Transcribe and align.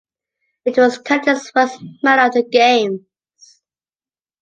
It 0.65 0.77
was 0.79 0.97
Canada's 0.97 1.51
first 1.51 1.79
medal 2.01 2.25
of 2.25 2.33
the 2.33 2.41
Games. 2.51 3.01